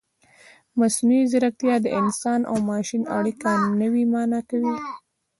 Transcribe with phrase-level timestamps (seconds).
[0.79, 3.49] مصنوعي ځیرکتیا د انسان او ماشین اړیکه
[3.81, 4.75] نوې مانا کوي.